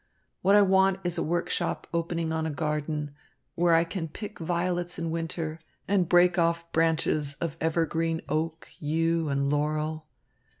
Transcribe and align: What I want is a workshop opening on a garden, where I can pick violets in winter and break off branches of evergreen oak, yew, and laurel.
What 0.41 0.55
I 0.55 0.63
want 0.63 0.99
is 1.03 1.19
a 1.19 1.21
workshop 1.21 1.85
opening 1.93 2.33
on 2.33 2.47
a 2.47 2.49
garden, 2.49 3.13
where 3.53 3.75
I 3.75 3.83
can 3.83 4.07
pick 4.07 4.39
violets 4.39 4.97
in 4.97 5.11
winter 5.11 5.59
and 5.87 6.09
break 6.09 6.39
off 6.39 6.71
branches 6.71 7.35
of 7.35 7.55
evergreen 7.61 8.23
oak, 8.27 8.67
yew, 8.79 9.29
and 9.29 9.47
laurel. 9.51 10.07